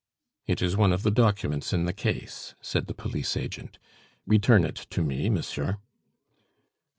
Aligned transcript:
"It 0.47 0.63
is 0.63 0.75
one 0.75 0.93
of 0.93 1.03
the 1.03 1.11
documents 1.11 1.73
in 1.73 1.85
the 1.85 1.93
case," 1.93 2.55
said 2.59 2.87
the 2.87 2.95
police 2.95 3.37
agent; 3.37 3.77
"return 4.25 4.63
it 4.65 4.87
to 4.89 5.03
me, 5.03 5.29
monsieur." 5.29 5.77